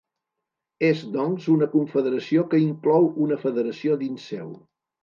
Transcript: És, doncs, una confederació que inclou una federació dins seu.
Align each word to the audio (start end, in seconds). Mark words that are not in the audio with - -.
És, 0.87 1.03
doncs, 1.17 1.45
una 1.57 1.69
confederació 1.75 2.47
que 2.55 2.63
inclou 2.65 3.09
una 3.29 3.43
federació 3.47 4.01
dins 4.07 4.31
seu. 4.35 4.53